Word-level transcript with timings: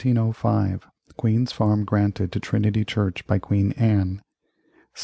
Queen's 1.15 1.51
Farm 1.51 1.85
granted 1.85 2.31
to 2.31 2.39
Trinity 2.39 2.83
Church 2.83 3.27
by 3.27 3.37
Queen 3.37 3.71
Anne 3.73 4.17
1708. 4.95 4.97